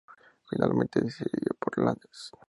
[0.49, 2.31] Finalmente se decidió por Lanús.